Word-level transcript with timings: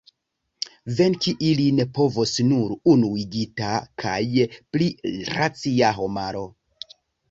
Venki 0.99 1.33
ilin 1.49 1.83
povos 1.99 2.33
nur 2.49 2.75
unuigita 2.95 3.71
kaj 4.07 4.21
pli 4.59 4.93
racia 5.39 5.97
homaro. 6.03 6.49